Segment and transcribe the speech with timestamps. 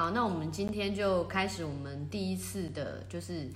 [0.00, 3.46] 好，那我们今天就开始我们第一次的，就是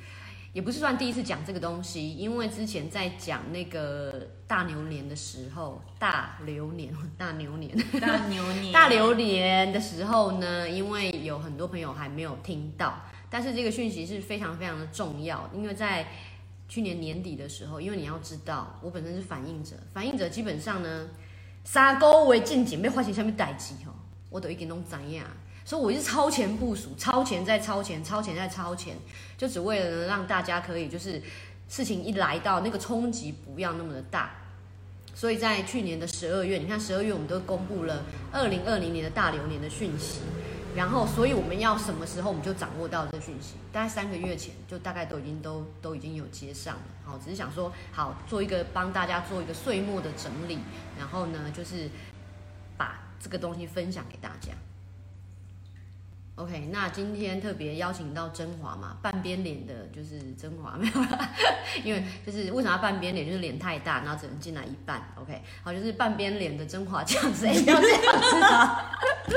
[0.53, 12.95] 也不是算第一次讲这个东西，因为之前在讲那个大牛年的时候，大流年、 大牛年、大牛年、 大流年的时候呢，因为有很多朋友还没有听到，
[13.31, 16.07] 但是这个讯息是非常非常的重要，因为在
[16.69, 21.09] 去年年底的时候，因为你要知道，我本身是反应者，反应者基本上呢，
[21.65, 23.95] 三个月进前要发生什么代志吼，
[24.29, 25.23] 我都已经拢知影。
[25.65, 28.95] 所以我是超前部署，超前再超前，超前再超前，
[29.39, 31.23] 就只为了能让大家可以就是
[31.69, 34.31] 事情一来到那个冲击不要那么的大。
[35.15, 40.19] 所以在去年的十二月，你看十二月我们都公布了二零二零年的大流年的讯息，
[40.75, 46.83] 然后所以我们要什么时候我们就掌握到这讯息，大概三个月前就大概都已经都都已经有接上了。
[47.05, 50.59] 好，只是想说好做一个帮大家做一个岁末的整理，
[50.99, 51.89] 然后呢就是
[52.77, 54.53] 把这个东西分享给大家。
[56.37, 61.31] OK，那今天特别邀请到甄华嘛，半边脸的就是甄华 没有啦，
[61.85, 65.01] 因为就是为什么要半边脸，就是脸太大，然后只能进来一半。
[65.15, 68.91] OK，好，就是半边脸的甄华这样子，要这样子啊，
[69.25, 69.37] 可以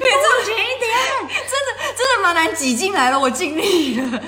[0.00, 0.90] 这么前一点，
[1.28, 4.22] 真的真的蛮难挤进来了，我尽力了。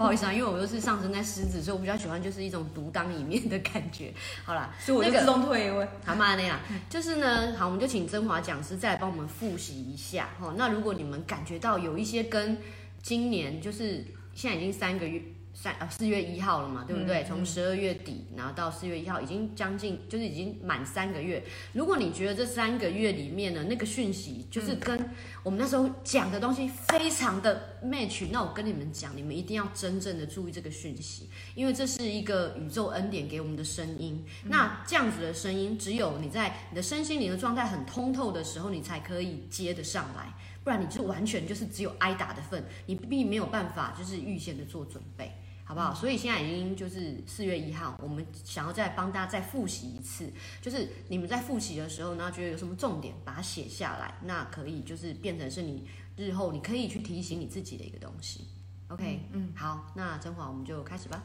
[0.00, 4.10] 不好意思啊，因为我又是上升在狮子，所以我比较喜欢就是一种独当一面的感觉。
[4.46, 5.86] 好啦，所以我就自动退一位。
[6.06, 10.54] 好嘛，那样就是呢，好，我们就请甄华讲师再来帮我们复习一下哈。
[10.56, 12.56] 那如果你们感觉到有一些跟
[13.02, 14.02] 今年就是
[14.34, 15.20] 现在已经三个月。
[15.62, 17.22] 三呃四月一号了嘛，对不对？
[17.28, 21.44] 从十二月底然后到四月一号，已经将近就是已经满三个月。
[21.74, 25.10] 如果你觉得这三个月里面呢那个讯息，就是跟
[25.42, 34.24] 我们那时候讲的东西非常的 match，那我跟你们讲，你们一定要真正的注意这个讯息，因为这是一个宇宙恩典给我们的声音。
[34.44, 40.32] 那这样子的声音，只有你在你的身心灵的状态很通透的时候，你才可以接得上来，
[40.64, 45.30] 不然你就完全就是只有挨打的份，你并没有办法就是预先的做准备。
[45.70, 45.94] 好不好？
[45.94, 50.28] 所以现在已经就是四月一号，我们想要再帮大家再复习一次，
[50.60, 58.48] 就是你们在复习的时候呢，觉得有什么重点，把它写下来，那可以就是变成是你日后你可以去提醒你自己的一个东西。
[58.88, 61.22] OK，嗯，嗯，好，那甄华我们就开始吧。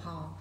[0.00, 0.38] 好，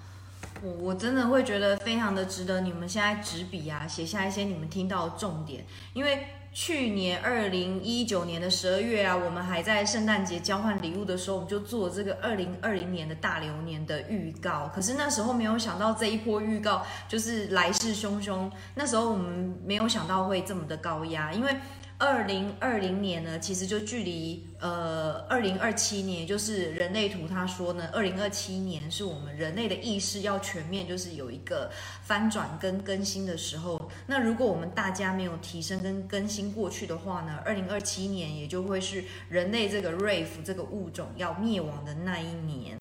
[0.64, 6.26] 我我真的会觉得非常的值得你们现在执笔啊写下一些你们听到的重点，因为。
[6.54, 14.70] 去年二零一九年的十二月啊，我们还在圣诞节交换礼物的时候，我们就做这个二零二零年的大流年的预告。
[14.76, 21.56] 可是那时候没有想到这一波预告就是来势汹汹，那时候我们没有想到会这么的高压，因为。
[22.02, 31.70] 二零二零年呢，其实就距离呃二零二七年，就是人类图他说呢，二零二七年是我们人类的意识要全面就是有一个
[32.04, 33.92] 翻转跟更新的时候。
[34.08, 42.80] 那如果我们大家没有提升跟更新过去的话呢，二零二七年也就会是人类这个 RAVE 这个物种要灭亡的那一年。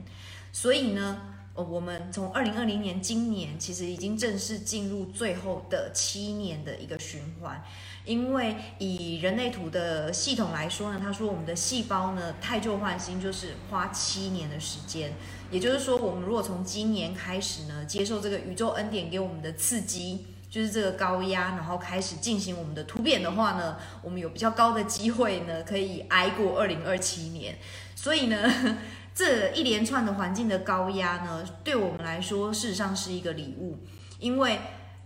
[0.50, 1.20] 所以呢，
[1.52, 7.62] 我们从二零二零年今年其实已经正式进入最后的七年的一个循环。
[8.06, 15.12] 因为以人类图的系统来说呢，他说我们的细胞呢，汰旧换新就是花七年的时间，
[15.50, 27.58] 也就是说，我们如果从今年开始呢，接受这个宇宙恩典给我们的刺激，就是这个高压，然后开始进行我们的突变的话呢，我们有比较高的机会呢，可以挨过二零二七年。
[27.94, 28.78] 所以呢，
[29.14, 33.78] 这一连串的环境的高压呢，对我们来说事实上是一个礼物，
[34.18, 34.58] 因为。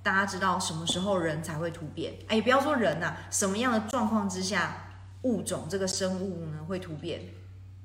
[0.04, 2.12] 大家知道什么时候人才会突变？
[2.28, 4.76] 哎，不要说人呐、啊，什么样的状况之下
[5.22, 7.22] 物种这个生物呢会突变？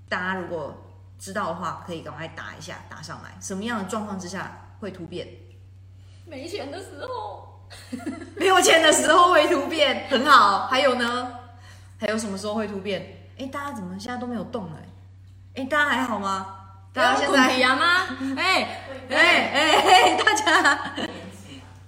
[0.10, 0.76] 大家如果
[1.18, 3.30] 知道的话，可以赶快打一下，打上来。
[3.40, 5.26] 什么样的状况之下会突变？
[6.26, 7.66] 没钱的时候，
[8.36, 10.68] 没有钱的时候会突变，很好。
[10.68, 11.34] 还有呢？
[11.98, 13.30] 还有什么时候会突变？
[13.38, 14.76] 哎，大家怎么现在都没有动呢？
[15.56, 16.56] 哎，大家还好吗？
[16.92, 17.86] 大家现在吗？
[18.36, 19.16] 哎哎
[19.54, 20.96] 哎，大家。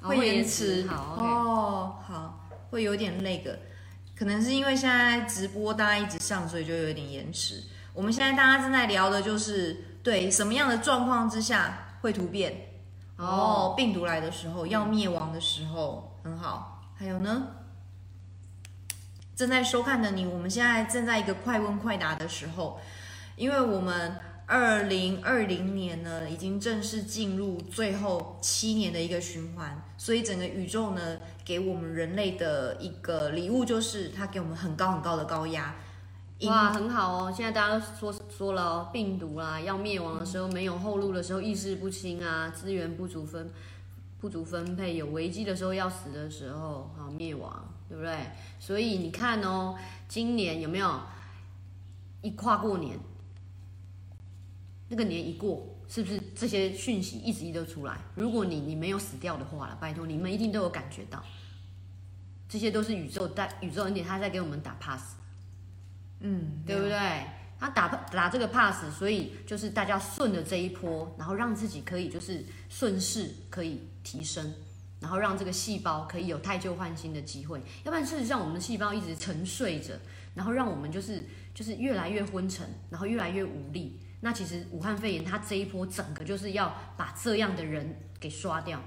[0.01, 3.57] 会延迟，好哦，好，会有点那个，
[4.15, 7.63] 可能是因为现在直播大家一直上，所以就有点延迟。
[7.93, 12.53] 我们现在大家正在聊的就是，对什么样的状况之下会突变？
[13.17, 16.81] 哦，病毒来的时候，要灭亡的时候，很好。
[16.97, 17.47] 还有呢，
[19.35, 22.79] 正在收看的你，我们现在正在一个快问快答的时候，
[23.35, 24.15] 因为我们。
[24.45, 35.73] 二零二零年呢，已经正式进入最后七年的一个循环，所以整个宇宙呢，给我们人类的一个礼物就是它给我们很高很高的高压。
[36.43, 37.33] 哇，很好哦！
[37.33, 43.49] 现在大家都说说了哦，病毒啦，要灭亡的时候，没有后路的时候，意识不清啊，资源不足分
[44.19, 48.15] 不足分配，有危机的时候要死的时候，好灭亡，对不对？
[48.59, 49.77] 所以你看哦，
[50.07, 50.99] 今年有没有？
[52.23, 52.99] 一跨过年，
[54.91, 57.97] 那个年一过，是不是这些讯息一直一直出来？
[58.13, 61.23] 如果你你没有死掉的话了，拜托你们一定都有感觉到，
[62.49, 65.15] 这些都是宇宙带宇宙恩典，他在给我们打 pass，
[66.19, 67.23] 嗯，对不对？
[67.57, 74.53] 他打打这个 pass，所以就是大家顺着这一波，然后让自己可以就是顺势可以提升，
[74.99, 77.61] 然后让这个细胞可以有太旧换新的机会。
[77.85, 79.93] 要不然事实上我们的细胞一直沉睡着，
[80.35, 81.23] 然后让我们就是
[81.53, 83.97] 就是越来越昏沉，然后越来越无力。
[84.21, 88.79] 那其实武汉肺炎它这一波整个就是要把这样的人给刷掉，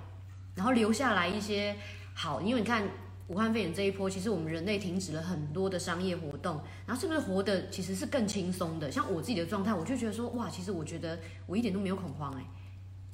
[0.54, 1.76] 然后留下来一些
[2.14, 2.82] 好，因为你看。
[3.28, 8.92] 武汉肺炎这一波，其实我们人类停止了很多的商业活动，然后是不是活得其实是更轻松的？
[8.92, 12.44] 像我自己的状态，我就觉得说，哇，其实我觉得我一点都没有恐慌哎，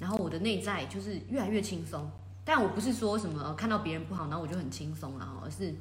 [0.01, 2.11] 然后我的内在就是越来越轻松。
[2.45, 5.73] 但我不是说什么看到别人不好，然后我就很轻松了，而是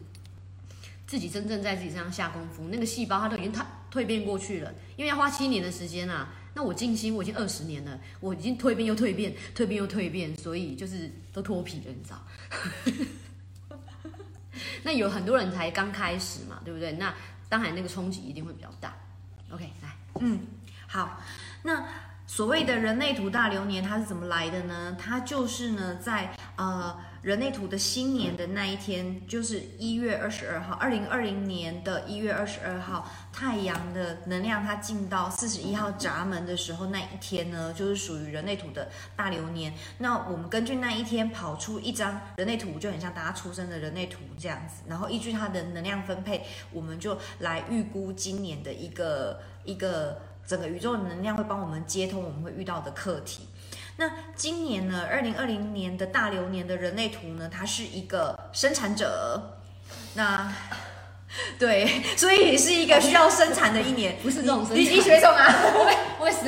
[1.07, 6.30] 自己真正在自己身上下功夫，那个细胞它都已经太蜕变过去了，因为要花七年的时间啊。
[6.56, 12.25] 那我静心，我已经二十年了，我已经蜕变又蜕变，蜕变又蜕变，所以就是都脱皮了，你知道。
[14.83, 16.94] 那有很多人才刚开始嘛，对不对？
[16.94, 17.13] 那
[17.47, 18.95] 当然那个冲击一定会比较大。
[19.51, 20.39] OK，来，嗯，
[20.88, 21.21] 好，
[21.63, 21.86] 那
[22.25, 24.97] 所谓的人类图大流年它是怎么来的呢？
[25.00, 26.97] 它就是呢在呃。
[27.21, 38.88] 人类图的新年的那一天，就是一月二十二号，二零二零年的一月二十二号，太阳的能量它进到四十一号闸门的时候，那一天呢，就是属于人类图的
[39.18, 39.74] 大流年。
[39.98, 53.44] 那我们根据那一天跑出一张人类图，就很像大家出生的人类图这样子，然后依据它的能量分配，我们就来预估今年的一个一个整个宇宙能量会帮我们接通我们会遇到的课题。
[54.00, 59.57] 那今年呢，二零二零年的大流年的人类图呢，它是一个生产者，
[60.13, 60.50] 那
[61.60, 61.86] 对，
[62.16, 65.54] 所以是一个需要生产的一年， 不是这种生产，你你学什么啊？
[66.22, 66.46] 为什么？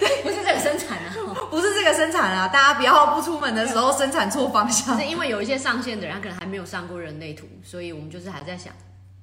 [0.00, 1.14] 对， 不是这个生产啊，
[1.48, 4.98] 不是这个生产啊，大家不要不出门的时候生产错方向。
[4.98, 8.74] 是因为有一些上线的人，他可能还没有上过人类图，所以我们就是还在想。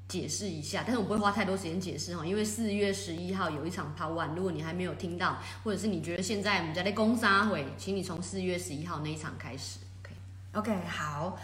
[0.10, 9.78] 解释一下，但是我不会花太多时间解释哈，因为四月十一号有一场 Part One，如果你还没有听到，或者是你觉得现在我们在那攻杀会，请你从四月十一号那一场开始。
[10.54, 11.38] OK，OK，好。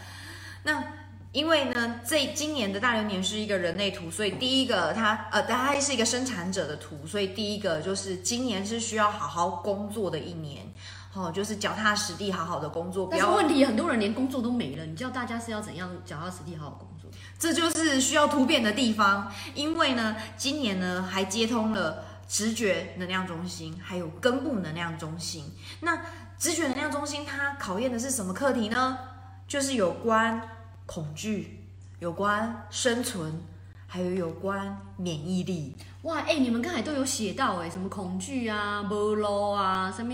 [0.64, 0.82] 那
[1.30, 10.66] 因为呢，这今年的大流年是一个人类图，所以第一个它呃，它是一个生产者的图，所以第一个就是今年是需要好好工作的一年，
[11.12, 13.06] 哦，就是脚踏实地好好的工作。
[13.06, 16.95] 不要问题，很多人连工作都没了，你叫大家是要怎样脚踏实地好好工作？
[17.38, 25.44] 这就是需要突变的地方，因为呢，今年呢还接通了直觉能量中心，还有根部能量中心。
[25.80, 26.00] 那
[26.38, 28.98] 直觉能量中心它考验的是什么课题呢？
[29.46, 30.40] 就是有关
[30.86, 31.66] 恐惧、
[31.98, 33.40] 有关生存，
[33.86, 35.76] 还有有关免疫力。
[36.02, 40.12] 哇，哎，你们刚才都有写到哎，什么恐惧啊、无路啊、什么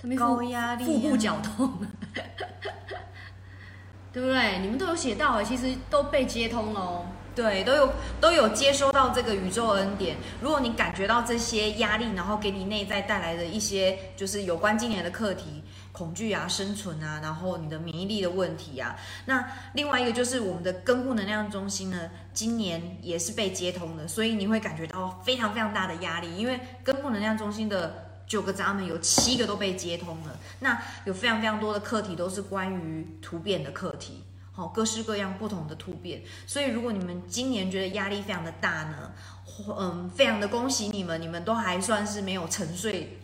[0.00, 1.78] 什么高压力、腹部绞痛。
[4.14, 4.60] 对不对？
[4.60, 7.04] 你们都有写到，其实都被接通了哦。
[7.34, 10.16] 对，都有都有接收到这个宇宙恩典。
[10.40, 18.94] 如果你感觉到这些压力，然后给你内在带来的一些，就是有关今年的课题，恐惧啊、生存啊，然后你的免疫力的问题啊。
[19.24, 28.03] 那另外一个就是我们的根部能量中心呢，今年也是被接通的，所以你会感觉到非常非常大的压力，因为根部能量中心的。
[28.26, 36.22] 九个闸门有七个都被接通了，那有非常非常多的课题都是关于突变的课题，好，各式各样不同的突变。
[36.46, 39.12] 所以如果你们今年觉得压力非常的大呢，
[39.78, 43.18] 嗯，非常的恭喜你们，你们都还算是没有沉睡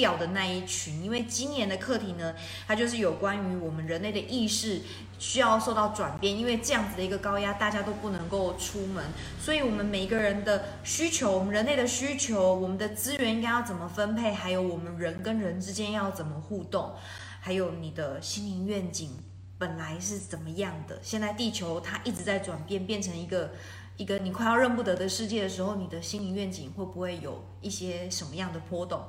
[0.00, 2.34] 掉的那一群，因为今年的课题呢，
[2.66, 4.80] 它就是有关于我们人类的意识
[5.18, 9.04] 需要受到转变，因为这样子的一个高压，大家都不能够出门，
[9.38, 16.94] 所以我们每一个人的需求，我们人类的需求，我们的资源应该要怎么分配，还有我们人跟人之间要怎么互动，
[17.38, 19.10] 还有你的心灵愿景
[19.58, 23.50] 本来是怎么样的，现在地球它一直在转变，变成一个
[23.98, 29.02] 一个你快要认不得的世界的时候，你的心灵愿景会不会有一些什么样的波动？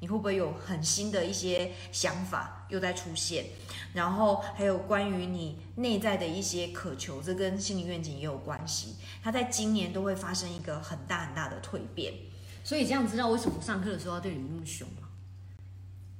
[0.00, 3.46] 你会不会有很新的一些想法又在出现？
[3.92, 8.96] 然后还有关于你内在的一些渴求，这跟心理愿景也有关系。
[9.22, 12.14] 它在今年都会发生一个很大很大的蜕变。
[12.62, 15.08] 所以这样知道为什么上课的时候要对你们那么凶吗？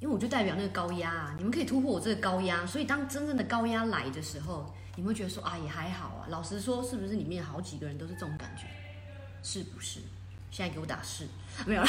[0.01, 2.67] 因为我就代表那个高压啊，你们可以突破我这个高压。
[2.67, 6.27] 所以当真正的高压来的时候，你们会觉得说啊，也还好啊。
[6.29, 8.65] 老实说，是不是里面好几个人都是这种感觉？
[9.43, 10.01] 是不是？
[10.51, 11.29] 现在给我打是，
[11.65, 11.89] 没有了，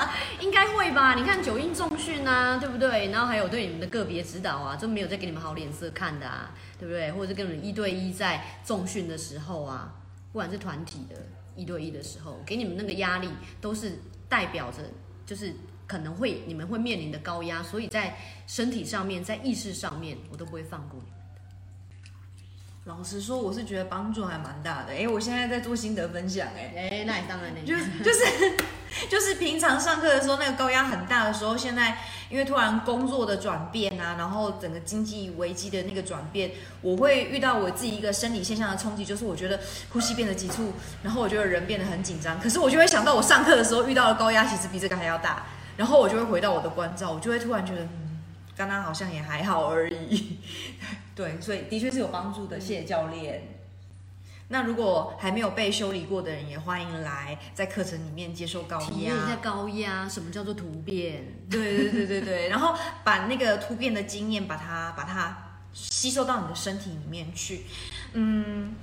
[0.40, 1.14] 应该会吧？
[1.14, 3.10] 你看九阴重训啊，对不对？
[3.10, 7.10] 然后还有对你们的个别指导啊，就没有再给你们好脸色看的啊，对不对？
[7.12, 9.94] 或者是跟你们一对一在重训的时候啊，
[10.32, 11.16] 不管是团体的、
[11.56, 13.28] 一对一的时候，给你们那个压力，
[13.60, 14.78] 都是代表着
[15.26, 15.54] 就是
[15.86, 21.18] 可能会你们会面临的高压，所以在身体上面、在意识上面，我都不会放过你们。
[22.84, 24.92] 老实说，我是觉得帮助还蛮大的。
[24.92, 28.56] 哎，我现在在做心得分享，哎，哎，那你当然，就就是
[29.08, 40.72] 就是平常上课的时候，那个高压很大的时候，现在因为突然工作的转变啊，然后整个经济危机的那个转变，我会遇到我自己一个生理现象的冲击，就是我觉得呼吸变得急促，
[41.02, 42.38] 然后我觉得人变得很紧张。
[42.40, 45.44] 可是我就会想到，我上课的时候遇到的高压其实比这个还要大，
[45.76, 48.22] 然后我就会回到我的关照，我就会突然觉得，嗯，
[48.56, 50.38] 刚刚好像也还好而已。
[51.14, 53.61] 对，所以的确是有帮助的，谢谢教练。
[54.52, 58.86] 那如果还没有被修理过的人，也欢迎来在课程里面接受高压。
[58.86, 61.24] 体验一下高压，什么叫做突变？
[61.48, 67.62] 对对对对对，然后把那个突变的经验，把它把它吸收到你的身体里面去。
[68.12, 68.74] 嗯，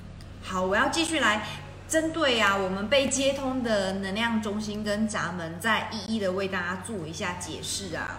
[0.42, 1.46] 好，我要继续来
[1.88, 8.18] 针对啊，我们被接通的能量中心跟闸门，再一一的为大家做一下解释啊。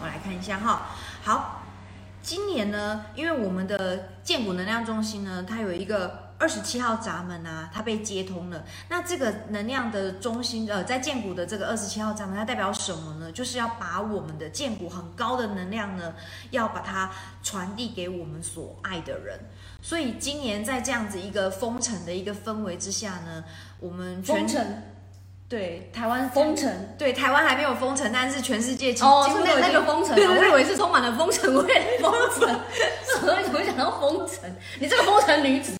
[0.00, 0.86] 我来看一下哈，
[1.22, 1.58] 好。
[2.22, 8.64] 今年呢，因为我们的建骨能量中心呢，它有一个二十七号闸门啊，它被接通了。
[8.88, 13.30] 那这个能量的中心，呃，在建谷的这个二十七号闸门，它代表什么呢？
[13.30, 16.14] 就是要把我们的建谷很高的能量呢，
[16.50, 17.10] 要把它
[17.42, 19.38] 传递给我们所爱的人。
[19.82, 23.44] 所以今年在这样子一个封城的一个氛围之下呢，
[23.78, 24.82] 我们封城。
[25.50, 32.60] 对，台湾封城，对，台湾还没有封城，但是全世界哦，是那那个封城，我以为是充满了封城味封城，
[33.20, 34.48] 所以怎么想到封城？
[34.78, 35.72] 你这个封城女子，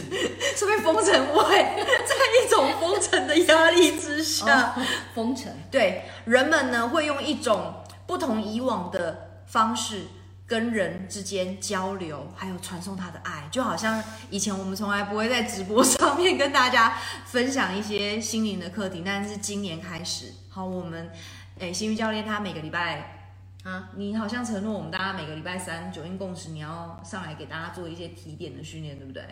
[0.57, 1.59] 是不是风尘味？
[2.05, 4.83] 在一种封城的压力之下， 哦、
[5.15, 7.73] 封城，对，人们呢会用一种
[8.09, 10.01] 不同以往的方式。
[10.51, 21.09] 跟人之间交流，还有传送他的爱，就好像以前我们从来不会在直播上面跟大家分享一些心灵的课题，但是今年开始，好，我们，
[21.61, 23.29] 诶，新宇教练他每个礼拜
[23.63, 29.23] 啊，你好像承诺我们大家每个礼拜三九阴共识，你要上来给大家做一些提点的训练，对不对？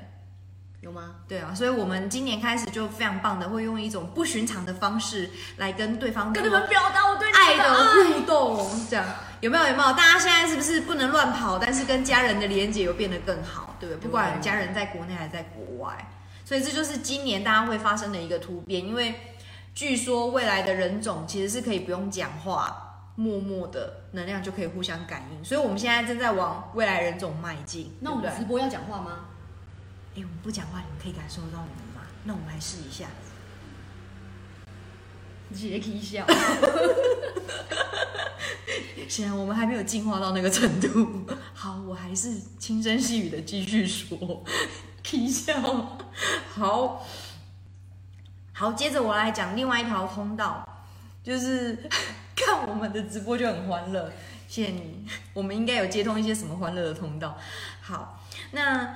[0.82, 1.16] 有吗？
[1.26, 9.04] 对啊，所以我们今年开始就非常棒的，会用一种不寻常的方式来跟对方跟你们表达我对爱的互动，这样。
[9.40, 9.92] 有没有有没有？
[9.92, 11.58] 大家现在是不是不能乱跑？
[11.58, 14.00] 但是跟家人的连接又变得更好，对不对？
[14.00, 16.08] 不管家人在国内还是在国外，
[16.44, 18.84] 所以这就是今年大家会发生的一个突变。
[18.84, 19.14] 因为
[19.74, 25.44] 据说未来的人种其实是可以不用讲话，默默的能量就可以互相感应。
[25.44, 27.96] 所以我们现在正在往未来人种迈进。
[28.00, 29.26] 那我们直播要讲话吗？
[30.16, 32.02] 哎，我们不讲话，你们可以感受到我们吗？
[32.24, 33.06] 那我们来试一下。
[35.54, 36.26] 杰克笑。
[39.08, 41.24] 显然我们还没有进化到那个程度。
[41.54, 44.44] 好，我还是轻声细语的继续说。
[45.02, 45.54] k 笑。
[46.54, 47.06] 好，
[48.52, 50.62] 好，接着我来讲另外一条通道，
[51.24, 51.88] 就是
[52.36, 54.12] 看我们的直播就很欢乐。
[54.46, 57.38] 谢谢你，我们应该有接通一些什么欢乐的通道。
[57.80, 58.94] 好，那。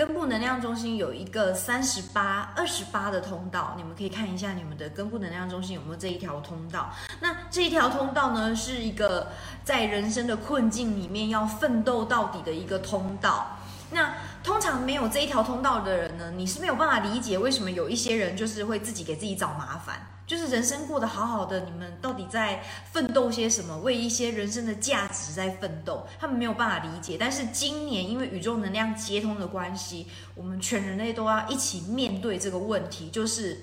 [0.00, 6.90] 根部能量中心有一个三十八、二十八的通道，你们可以看一下你们的根部能量中心有没有这一条通道。
[7.20, 9.30] 那这一条通道呢，是一个
[9.62, 13.58] 在人生的困境里面要奋斗到底的一个通道。
[13.90, 20.00] 那通常没有这一条通道的人呢，你是没有办法理解为什么有一些人就是会自己给自己找麻烦。
[20.30, 23.76] 就是人生过得好好的，你们到底在奋斗些什么？
[23.78, 27.16] 为一些人生的价值在奋斗，他们没有办法理解。
[27.18, 30.06] 但是今年因为宇宙能量接通的关系，
[30.36, 33.10] 我们全人类都要一起面对这个问题。
[33.10, 33.62] 就是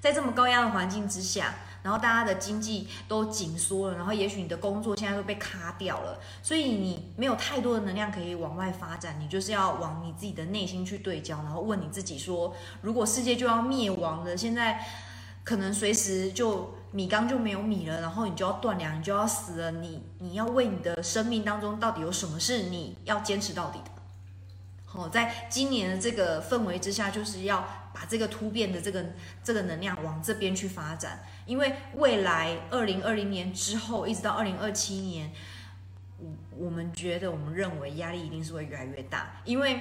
[0.00, 9.14] 在这么高压的环境之下，然后大家的经济都紧缩了，然后也许你的工作现在都被卡掉了，所以你没有太多的能量可以往外发展。
[9.20, 14.84] 你就是要往你自己的内心去对焦，然后问你自己说：如果世界就要灭亡了，现在？
[15.48, 19.70] 可能随时就米缸就没有米了，然后你就要断粮，你就要死了。
[19.70, 23.90] 你你要为你的生命当中到底有什么是你要坚持到底的？
[24.84, 29.06] 好，在今年的这个氛围之下，就是要把这个突变的这个
[29.42, 35.32] 这个能量往这边去发展，因为未来二零二零年之后，一直到二零二七年，
[36.18, 36.26] 我
[36.66, 39.80] 我们觉得我们认为压力一定是会越来越大，因为。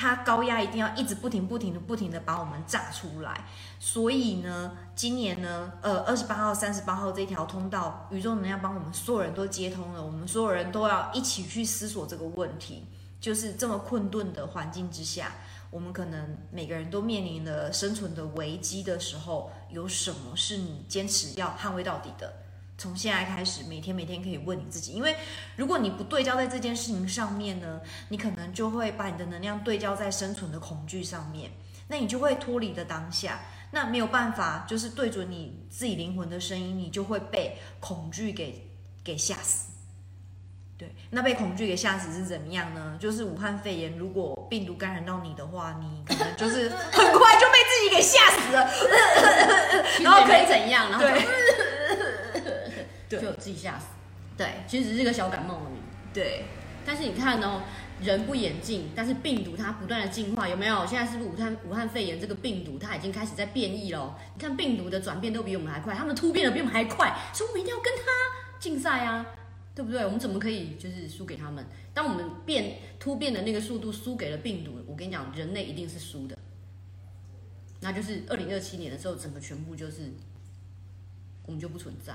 [0.00, 3.44] 它高压一定要一直不停、不停的、不停的把我们炸出来，
[3.80, 12.86] 所以呢，今年呢，呃，二十八号、三十八号这条通道，宇宙能量帮我们所有人都接通了，我们所有人都要一起去思索这个问题，
[13.20, 15.32] 就是这么困顿的环境之下，
[15.68, 22.32] 我们可能每个人都面临了生存的危机的时候，有什么是你坚持要捍卫到底的？
[22.78, 25.16] 从现在开始，每天每天可以问你自己，因为
[25.56, 31.50] 如果你不对焦在这件事情上面呢，你可能就会把你的能量对焦在生存的恐惧上面。
[31.88, 33.40] 那你就会脱离的当下，
[33.72, 38.70] 那没有办法，就是对准你自己灵魂的声音，你就会被恐惧给
[39.02, 39.70] 给吓死。
[40.76, 42.96] 对，那被恐惧给吓死是怎么样呢？
[43.00, 48.70] 就是武汉肺炎，如果病毒感染到你的话，你可能就是很快就被自己给吓死了，
[50.04, 50.88] 然后可以怎样？
[50.90, 51.06] 然后
[53.08, 53.86] 对，就自己吓死。
[54.36, 55.78] 对，其实只是个小感冒而已。
[56.12, 56.44] 对，
[56.84, 57.62] 但是你看哦，
[58.00, 60.86] 人不演进，但是病毒它不断的进化，有没有？
[60.86, 64.16] 现在是不是武汉武汉肺炎这个病毒它已经开始在变异了？
[64.34, 68.02] 你看病毒的转变都比我们还快，他们突变的比我们还快，所以我们一定要跟它
[68.60, 69.26] 竞赛啊！
[69.74, 70.04] 对不对？
[70.04, 71.64] 我们怎么可以就是输给他们？
[71.94, 76.36] 当我们变突变的那个速度输给了病毒，我跟你讲，人类一定是输的。
[77.80, 80.12] 那就是二零二七年的时候，整个全部就是
[81.46, 82.12] 我们就不存在。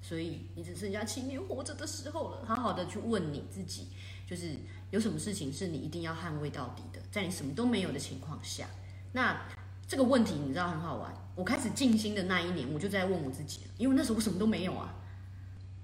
[0.00, 3.88] 所以你只剩下七年活着的时候了，好好的去问你自己，
[4.26, 4.56] 就是
[4.90, 8.66] 有什么事情是你一定要捍卫到底的，在你什么都没有的情况下。
[9.12, 9.40] 那
[9.86, 11.14] 这个问题你知道很好玩。
[11.34, 14.94] 我开始静心的那一年，我就在问我自己，因为那时候我什么都没有啊。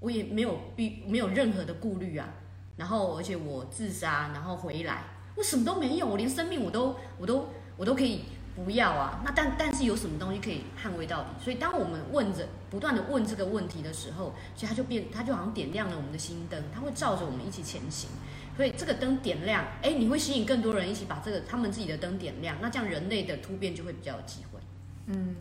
[0.01, 2.29] 我也没有必没有任何的顾虑啊，
[2.77, 5.05] 然后而且我自杀，然后回来，
[5.35, 9.21] 我什么都没有，我连生命我都我都我都可以不要啊。
[9.25, 11.29] 那但但是有什么东西可以捍卫到底？
[11.43, 18.11] 所以当我们问着不断的问这个问题的时候，其实它就变，它就好像点亮了我们的心灯，它会照着我们一起前行。
[18.57, 24.61] 所以这个灯点亮，哎，你会吸引更多人一起把这个他们自己的灯点亮，那这样人类的突变就会比较有机会。
[25.07, 25.37] 嗯，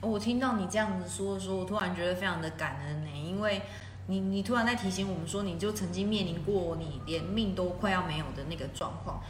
[0.00, 3.62] 我听到你这样子说的时候，我突然觉得非常的感恩呢，因为。
[4.08, 9.22] 你你突然在提醒我们说，你就曾经面临过你连命都快要没有的那个状况，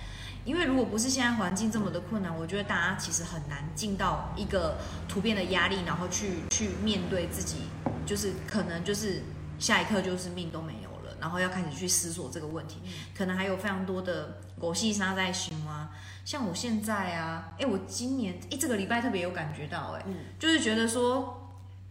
[0.45, 4.77] 因为如果不是现在环境这么的困难，我觉得大家其实很难进到一个
[5.09, 7.69] 突变的压力，然后去去面对自己，
[8.05, 9.23] 就是可能就是
[9.59, 12.81] 下一刻就是命都没有了，然后要开始去思索这个问题，
[13.17, 15.91] 可能还有非常多的狗戏沙在心啊，
[16.25, 20.05] 像我现在啊，哎，我今年哎这个礼拜特别有感觉到，哎，
[20.39, 21.39] 就是觉得说。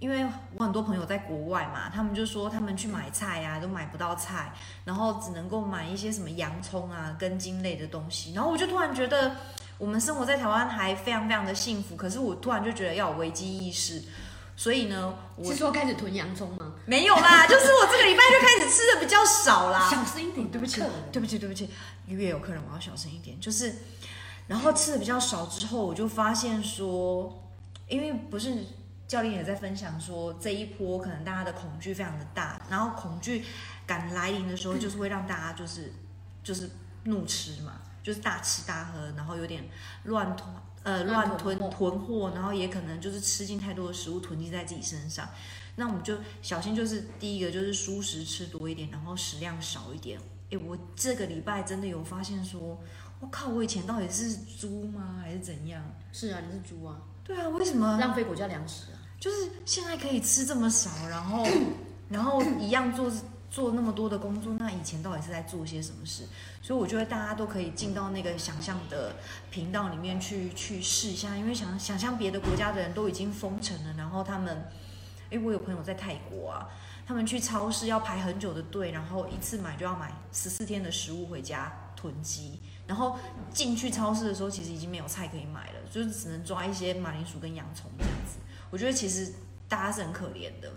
[0.02, 0.26] 因为
[0.58, 4.52] 我很多朋友在国外嘛，他们就说他们去买菜啊，都买不到菜，
[4.84, 8.34] 然后只能够买一些什么洋葱啊、根茎类的东西。
[8.34, 9.36] 然后我就突然觉得，
[9.78, 11.96] 我们生活在台湾还非常非常的幸福。
[11.96, 14.02] 可是我突然就觉得要有危机意识，
[14.56, 16.74] 所以呢，我是说开始囤洋葱吗？
[16.88, 19.88] 没有啦， 就是我这个礼拜就开始吃的比较少啦。
[19.88, 21.70] 小声一点，对不起，对不起，对不起，
[22.08, 23.40] 越有客人我要小声一点。
[23.40, 23.76] 就是，
[24.48, 27.40] 然后吃的比较少之后，我就发现说，
[27.88, 28.66] 因为不是。
[29.12, 33.44] 教练也在分享说，这一波可能大家的恐惧非常的大，然后恐惧
[33.86, 35.92] 感来临的时候，就是会让大家就是
[36.42, 36.70] 就是
[37.04, 39.68] 怒吃嘛，就是大吃大喝，然后有点
[40.06, 40.50] 乱吞
[40.84, 45.28] 呃乱吞囤货，然后也可能就是吃进太多的食物囤积在自己身上。
[45.76, 50.22] 那我们就小心，就是第一个就是蔬食吃多一点，然后食量少一点。
[50.52, 52.80] 诶，我这个礼拜真的有发现说，
[53.20, 55.84] 我靠，我以前到底是猪吗，还是怎样？
[56.14, 56.96] 是啊，你是猪啊。
[57.26, 59.00] 对啊，为什么浪费国家粮食啊？
[59.22, 61.46] 就是现在可以吃这么少，然后，
[62.10, 63.10] 然后一样做
[63.52, 66.28] 做那么多的工作，那以前到底是在做些什么事？
[66.60, 69.16] 所以我觉得大家都可以进到那个想象的
[69.52, 74.68] 频道里面去去试一下，因为想想象别的国家的人都已经封城了，然后他们，
[75.30, 76.68] 哎，我有朋友在泰国啊，
[77.06, 83.20] 他们去超市要排很久的队，然后一次买就要买十四天的食物回家囤积，然后
[83.54, 88.40] 进去超市的时候，其实已经没有菜可以买了，就是只能抓一些马铃薯跟洋葱这样子。
[88.72, 89.34] 我觉得其实
[89.68, 90.72] 大家是很可怜的，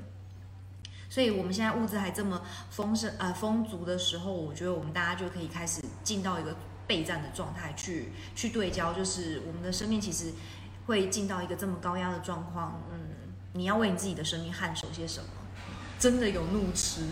[1.09, 10.33] 所以我们现在物资还这么丰盛呃丰足的时候，我觉得我们大家就可以开始进到一个备战的状态去去对焦，就是我们的生命其实
[10.87, 12.99] 会进到一个这么高压的状况，嗯，
[13.53, 15.29] 你要为你自己的生命汗守些什么？
[15.97, 17.03] 真的有怒吃？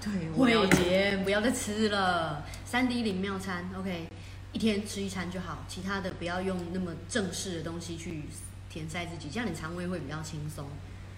[0.00, 4.08] 对，我要减，不要再吃了，三 D 零妙餐，OK，
[4.52, 8.24] 一天吃一餐就好，其他的不要用那么正式的东西去。
[8.72, 10.64] 填塞自己，这样你肠胃会比较轻松。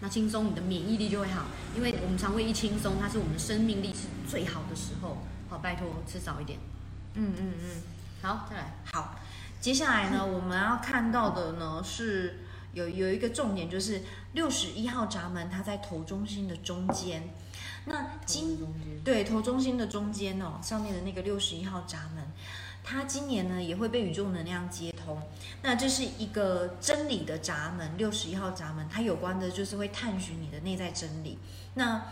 [0.01, 1.45] 那轻松，你的免疫力就会好。
[1.77, 5.19] 因为我们肠胃一轻松，它是我们的生命力是最好的时候。
[5.49, 6.59] 好，拜托吃少一点。
[7.15, 7.83] 嗯嗯嗯，
[8.23, 8.75] 好，再来。
[8.93, 9.21] 好，
[9.61, 12.41] 接下来呢，我们要看到的呢是
[12.73, 17.33] 有有一个重点，就是六十一号闸门，它在头中心的中间。
[17.87, 18.59] 那今
[19.05, 22.25] 对头中心的中间哦，上面的那个六十一号闸门。
[22.83, 25.21] 它今年呢也会被宇宙能量接通，
[25.63, 31.39] 那这是一个真理的闸门，六十一号闸门，它有关的就是会探寻你的内在真理。
[31.75, 32.03] 那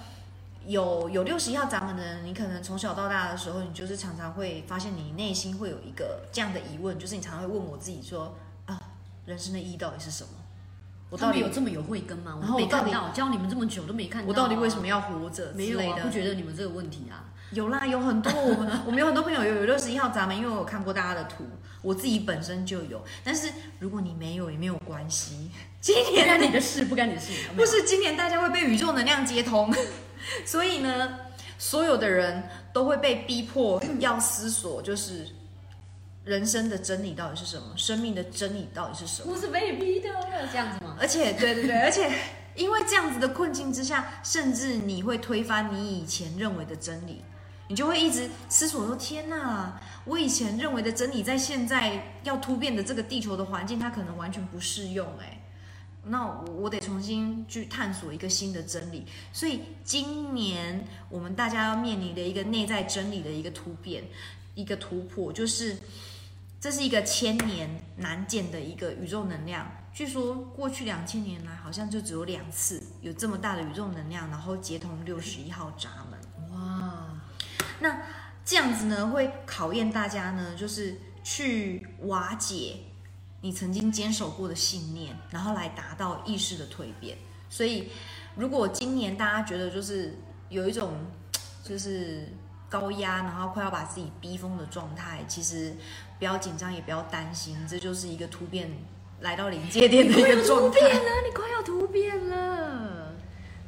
[0.66, 8.35] 有有六十一号闸门的人，你可能从小到大的时候，你就是常常会发现你内心会有一个这样的疑问，就是你常常会问我自己说
[8.66, 8.81] 啊，
[9.26, 10.31] 人生的意义到底是什么？
[11.12, 12.38] 我到底有这么有慧根吗？
[12.40, 15.53] 我没看到，教你们这么久都没看到，我到底为什么要活着？
[15.55, 17.29] 没有啊，不觉得你们这个问题啊？
[17.51, 21.44] 有啦，有很多我们我们有很多朋友有有六十一号闸门，因为我有看过大家的图，
[21.83, 23.05] 我自己本身就有。
[23.22, 25.51] 但是如果你没有也没有关系，
[25.83, 29.70] 今年干你的事不干你的事， 不是今年大家会被宇宙能量接通，
[30.46, 31.11] 所以呢，
[31.59, 35.27] 所有的人都会被逼迫要思索，就是
[36.25, 39.33] 人生的真理到底是什么，生命的真理到底是什么？
[39.33, 40.09] 我是被逼的，
[40.51, 40.97] 这样子吗？
[41.01, 42.11] 而且，对对对，而且
[42.55, 47.23] 因为这样子的困境之下，甚至你会推翻你以前认为的真理。
[47.69, 55.07] 你就会一直思索说：“天哪，我以前认为的真理，在现在要突变的这个地球的环境，它可能完全不适用。
[55.19, 55.41] 哎，
[56.05, 59.07] 那我我得重新去探索一个新的真理。
[59.33, 64.05] 所以今年我们大家要面临的一个内在真理的一个突变，
[64.55, 65.75] 一个突破，就是
[66.62, 69.68] 这是一个千年难见的一个宇宙能量。
[69.92, 76.53] 据说过去两千年来，好像就只有两次有这么大的宇宙能量，然后接通六十一号闸门。
[76.53, 77.09] 哇！”
[77.81, 78.03] 那
[78.44, 82.77] 这样子呢，会考验大家呢，就是去瓦解
[83.40, 87.18] 你曾经坚守过的信念，然后来达到意识的蜕变。
[87.51, 87.90] 所以，
[88.37, 90.16] 如果今年大家觉得就是
[90.48, 90.92] 有一种
[91.64, 92.29] 就是
[92.68, 95.75] 高压，然后快要把自己逼疯的状态，其实
[96.23, 98.71] 不要紧张，也不要担心，这就是一个突变
[99.23, 100.79] 来到临界点的一个状态。
[100.79, 103.13] 突变了，你快要突变了。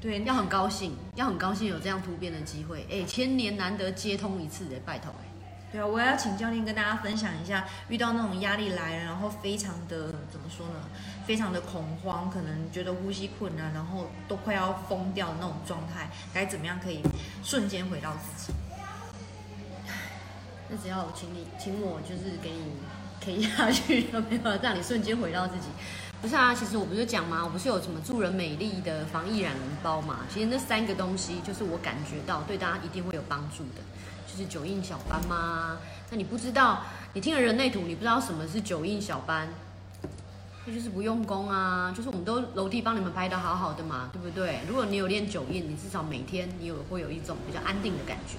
[0.00, 5.26] 对，要很高兴，要很高兴有这样突变的机会，哎，千年难得接通一次的拜托，哎，
[5.72, 10.74] 对啊，我要请教练跟大家分享一下，遇到那种压力来了，然后非常的怎么说呢？
[11.26, 17.02] 非常的恐慌，可能觉得呼吸困难，然后都快要疯掉的那种状态，该怎么样可以
[17.42, 18.52] 瞬间回到自己？
[20.68, 22.72] 那只要请你，请我就是给你
[23.20, 25.66] K 下去，有没有让你瞬间回到自己？
[26.22, 27.42] 不是啊，其实我不是讲吗？
[27.44, 30.20] 我不是有什么助人美丽的防疫染人包嘛？
[30.32, 33.82] 其实那三个东西就是我感觉到对大家一定会有帮助的，
[34.26, 35.76] 就是九印小班嘛。
[36.10, 39.48] 那你不知道，你听了人类图，你不知道什么是九印小班，
[40.64, 41.92] 那就是不用功啊。
[41.94, 44.60] 就是我们都楼梯帮你们拍的好好的嘛，对不对？
[44.66, 48.36] 如果你有练九印，你至少每天你有会有一种比较安定的感觉。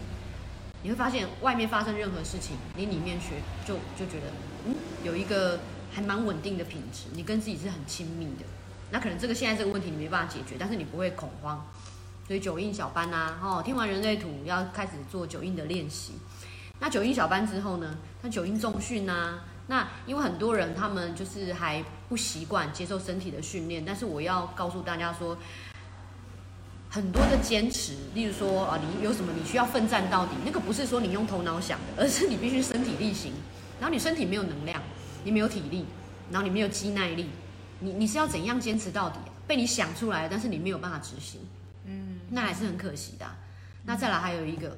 [0.85, 4.27] 你会发现外面发生任何事情，你里面学就就觉得
[4.67, 5.59] 嗯有一个。
[5.93, 8.43] 还蛮稳定的品质，你跟自己是很亲密的。
[8.91, 11.65] 那可能这个现在这个问题你没办法解决，但是你不会恐慌。
[12.27, 16.15] 所以九印小班呐，哦，听完人类图要开始做九印的练习。
[16.81, 17.97] 那九印小班之后呢？
[18.23, 25.37] 那九印重训呐，那因为很多人他们就是还不习惯接受身体的训练，但是我要告诉大家说，
[26.95, 33.33] 很多的坚持，例如说啊，你有什么你需要奋战到底，那个不是说你用头脑想的，而是你必须身体力行，
[33.81, 34.81] 然后你身体没有能量。
[35.25, 35.83] 你没有体力，
[36.31, 37.27] 然后你没有肌耐力，
[37.79, 39.17] 你你是要怎样坚持到底？
[39.47, 41.41] 被你想出来，但是你没有办法执行，
[41.83, 43.25] 嗯，那还是很可惜的。
[43.85, 44.77] 那再来还有一个，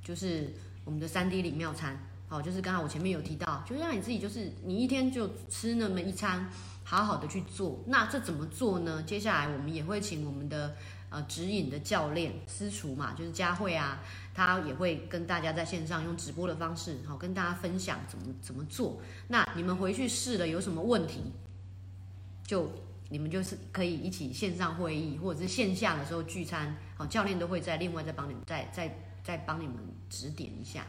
[0.00, 0.54] 就是
[0.84, 6.48] 我们的三 D 里妙餐，好，就是刚才我前面有提到，就是让你自己就是你一天就吃那么一餐，
[6.84, 7.80] 好好的去做。
[7.88, 9.02] 那这怎么做呢？
[9.02, 10.76] 接下来我们也会请我们的
[11.10, 14.00] 呃指引的教练私厨嘛，就是佳慧啊。
[14.34, 19.00] 他也会跟大家在线上用直播的方式，好跟大家分享怎么怎么做。
[19.26, 21.24] 那你们回去试了有什么问题，
[22.46, 22.70] 就
[23.08, 29.74] 你们就是可以一起线上会议，或者是线下的时候聚餐，好教练都会在另外再帮你再再再帮你们
[30.08, 30.86] 指点一下。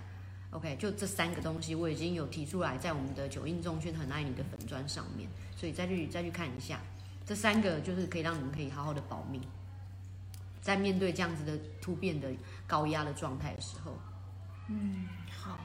[0.52, 6.80] OK，就这三个东西我已经有提出来在我们的九印重训很爱你的粉砖上面，所以再去再去看一下，
[7.26, 9.42] 这三个就是可以让你们可以好好的保命。
[10.70, 12.30] 在面对这样子的突变的
[12.68, 13.98] 高压的状态的时候，
[14.68, 15.60] 嗯，好，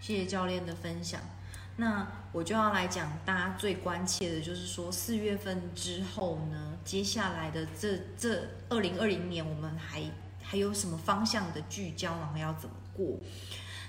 [0.00, 1.20] 谢谢教练的分享。
[1.76, 10.02] 那我就要来讲大家最关切的，就是说四月份之后呢，接下来的这这二零二零年，我们还
[10.42, 13.18] 还有什么方向的聚焦，然后要怎么过？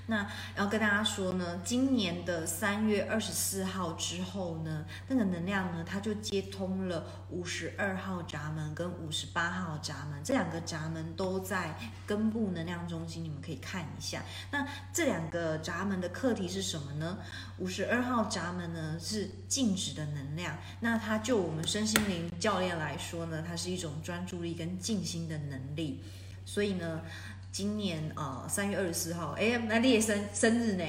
[0.08, 11.74] 那要跟大家说呢，今年的三月二十四号之后呢，那个能量呢，它就接通了五十二号闸门跟五十八号闸门，这两个闸门都在
[12.06, 14.22] 根部能量中心，你们可以看一下。
[14.52, 17.20] 那这两个闸门的课题是什么呢？
[17.60, 26.04] 五十二号闸门呢是静止的能量，那它就我们身心灵教练来说呢，它是一种专注力跟静心的能力，
[26.46, 27.02] 所以呢。
[27.54, 30.84] 今年呃三月二十四号，哎，那你也生生日呢，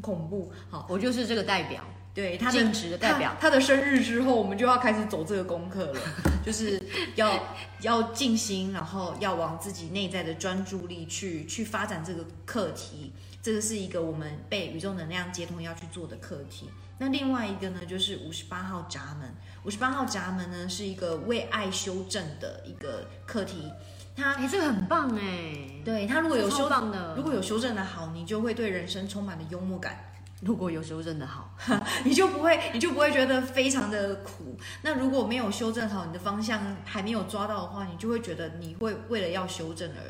[0.00, 0.52] 恐怖。
[0.68, 1.80] 好，我就是这个代表，
[2.12, 3.48] 对，他正直的代表他。
[3.48, 6.00] 他的生日之后，我们就要开始走这个功课了，
[6.44, 6.82] 就是
[7.14, 13.12] 要要静心，然后要往自己内在的专注力去去发展这个课题。
[13.40, 16.68] 这个是一个我们被宇宙能量接通要去做的课题。
[16.98, 19.32] 那另外一个呢，就是五十八号闸门。
[19.64, 23.70] 五十八号闸门呢，是一个为爱修正的一个课题。
[24.16, 25.80] 它哎，这个很棒哎。
[25.84, 30.12] 对，他如果有修正的，如果有修正的好，你就会对人生充满了幽默感。
[30.40, 31.54] 如果有修正的好，
[32.04, 34.56] 你就不会，你就不会觉得非常的苦。
[34.82, 40.02] 那如果没有修正好，你的方向还没有抓到的话，你就会觉得你会为了要修正而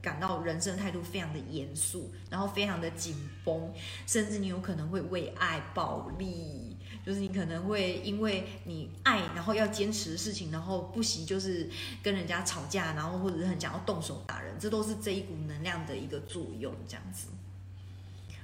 [0.00, 3.72] 感到人生态度非常的严肃，然后非常的紧绷，
[4.06, 11.68] 甚至你有可能会为爱暴力，就是你可能会因为你爱，然后要坚持的事情，然后不惜就是
[12.02, 17.28] 跟人家吵架，然后或者是很想要动手打人，这都是这一股能量的一个作用，这样子。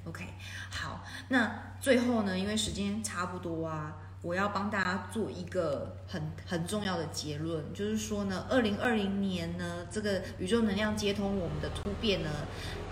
[0.04, 0.24] OK，
[0.70, 12.30] 好，那最后呢，因为时间差不多啊，我要帮大家做一个很很重要的结论，就是说呢，二零二零年呢，这个宇宙能量接通我们的突变呢，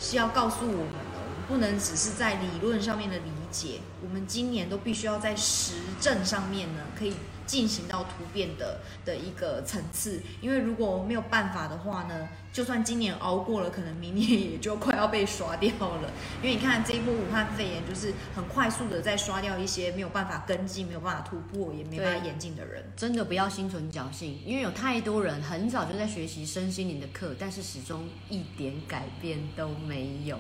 [0.01, 0.77] 是要告诉我们
[1.14, 1.14] 的，我们
[1.49, 7.15] 不能只是在理论上面的理解，我们今年都必须要在实证上面呢，可以。
[7.47, 16.11] 进行到突变的的一个层次，因为如果没有办法的话呢，就算今年熬过了，可能明年也就快要被刷掉了。
[16.43, 22.83] 因为你看这一波武汉肺炎，就是很快速的在刷掉一些没有办法跟进、没有办法突破、也没办法演进的人。
[22.97, 30.39] 真的不要心存侥幸，因为有太多人很早就在学习身心灵的课，但是始终一点改变都没有。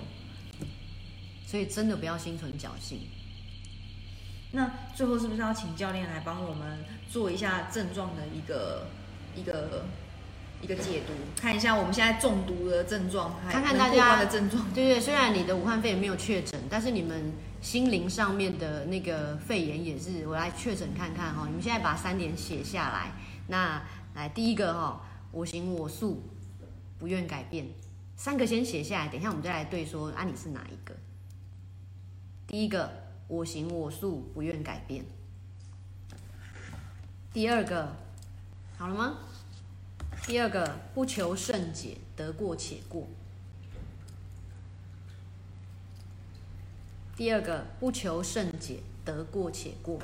[1.55, 2.99] 所以真的不要心存侥幸。
[4.51, 8.88] 那最后是不是要请教练来帮我们做一下症状的一个
[9.37, 9.85] 一个
[10.61, 14.69] 一个解读，看一下我们现在中毒的症状，看看大家的症状。
[14.75, 21.45] 对对，虽然你的武汉肺炎没有确诊，但是你们心灵上面的那个肺炎也是，我来确诊看看哈。
[21.47, 23.12] 你们现在把三点写下来。
[23.47, 23.81] 那
[24.17, 26.21] 来第一个哈，我行我素，
[26.99, 27.69] 不愿改变，
[28.17, 30.93] 三个先写下来，等一下我们再来对说啊，你是哪一个？
[32.47, 33.05] 第一个。
[33.27, 35.03] 我行我素，不愿改变。
[37.33, 37.97] 第二个，
[38.77, 39.17] 好了吗？
[40.27, 43.09] 第二个，不求甚解，得过且过。
[47.17, 49.99] 第二个，不求甚解，得过且过。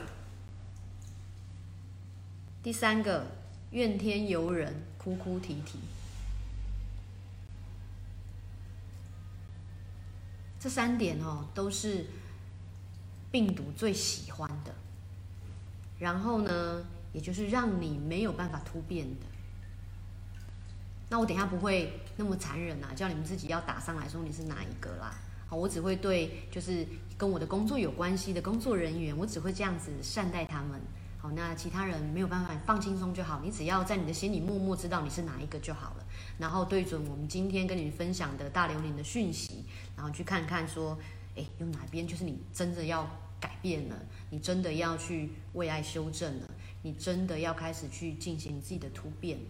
[2.62, 3.26] 第三个，
[3.70, 5.78] 怨天尤人，哭哭啼啼。
[10.58, 12.06] 这三点哦，都是。
[13.30, 14.74] 病毒最喜欢的，
[15.98, 19.26] 然后呢，也就是让你没有办法突变的。
[21.08, 25.14] 那我等一下不会那么残忍啊，叫你们自己要打上来说你是哪一个啦。
[25.48, 30.80] 好，我只会对就是跟我的工作有关系的工作人员，我只会这样子善待他们。
[31.18, 33.40] 好，那其他人没有办法，放轻松就好。
[33.44, 36.04] 你只要在你的心里默默知道你是哪一个就好了。
[36.38, 39.64] 然后对准我们今天跟你分享的大流年的讯息，
[39.96, 40.98] 然后去看看说。
[41.58, 43.08] 有哪边就是你真的要
[43.40, 43.96] 改变了，
[44.30, 46.48] 你真的要去为爱修正了，
[46.82, 49.44] 你真的要开始去进行自己的突变了。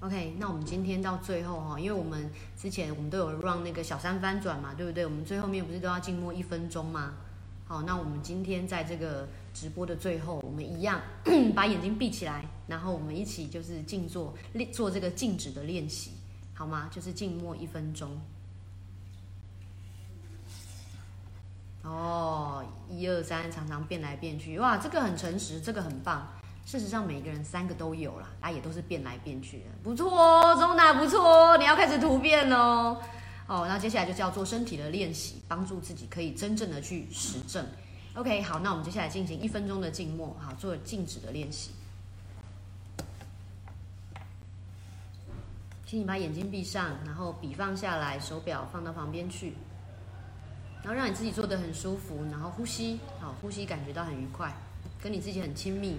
[0.00, 5.06] OK，那我们今天到最后哈，因为我们之前我们都有让那个小三翻转嘛，对不对？
[5.06, 7.14] 我们最后面不是都要静默一分钟吗？
[7.66, 11.00] 好，那我们今天在这个直播的最后，我们一样
[11.56, 16.10] 把眼睛闭起来，然后我们一起就是静坐练做这个静止的练习，
[16.52, 16.90] 好吗？
[16.92, 18.10] 就是静默一分钟。
[21.84, 26.26] 哦，一二三，常常变来变去，哇，这个很诚实，这个很棒。
[26.64, 32.96] 事实上，每个人三个都有啦，啊，也都是变来变去的，不错哦，中大不错哦，你要开始突变哦。
[33.46, 37.66] 哦，那接下来就叫做身体的练习，帮助自己可以真正的去实证。
[38.14, 41.72] OK，好，那我们接下来进行一分钟的静默，好，做静止的练习。
[45.84, 49.52] 请你把眼睛闭上，然后笔放下来，手表放到旁边去。
[50.84, 54.54] 然后让你自己坐得很舒服，然后呼吸，好，呼吸感觉到很愉快，
[55.02, 55.96] 跟你自己很亲密。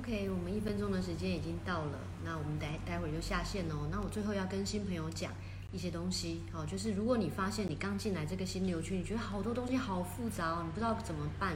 [0.00, 3.86] OK，我们一分钟的时间已经到了，那我们待待会儿就下线哦。
[3.92, 5.30] 那我最后要跟新朋友讲
[5.72, 11.54] 一些东西，好，就是如果你发现你刚进来这个新流区，你觉得好多东西好复杂，你不知道怎么办，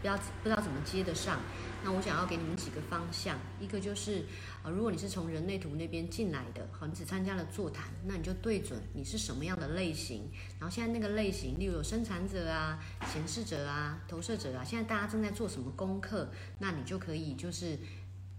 [0.00, 1.40] 不知道不知道怎么接得上。
[1.84, 4.24] 那我想要给你们几个方向，一个就是，
[4.64, 17.78] 呃，如果你是从人类图那边进来的，好，你只参加了座谈，那你就对准你是什么样的类型，然后现在那个类型，例如有生产者啊、显示者啊、投射者啊，现在大家正在做什么功课，那你就可以就是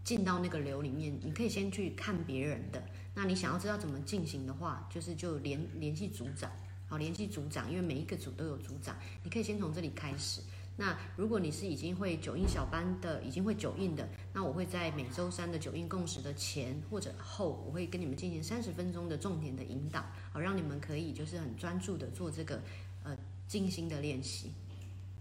[0.04, 2.84] 进到那个流里面，你可以先去看别人的，
[3.16, 6.52] 那你想要知道怎么进行的话，就是就联联系组长，
[6.90, 10.42] 好，联系组长，因为每一个组都有组长，你可以先从这里开始。
[10.80, 22.62] 那如果你是已经会九印小班的，已经会九印的，那我会在每周三的九印共识的前或者后，我会跟你们进行三十分钟的重点的引导，好，让你们可以就是很专注的做这个
[23.04, 23.14] 呃
[23.46, 24.54] 静心的练习。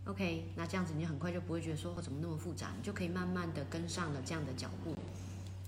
[0.04, 4.94] OK，那这样子你很快就不会觉得说哦怎么那么复杂，你就可以慢慢的跟上了这样的脚步。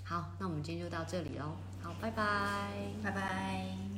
[0.05, 1.57] 好，那我们今天就到这里喽。
[1.83, 2.71] 好，拜拜，
[3.03, 3.90] 拜拜。